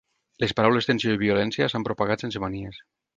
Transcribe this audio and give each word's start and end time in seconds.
Les 0.43 0.53
paraules 0.59 0.87
‘tensió’ 0.91 1.13
i 1.17 1.19
‘violència’ 1.23 1.67
s’han 1.73 1.85
propagat 1.91 2.25
sense 2.25 2.43
manies. 2.45 2.81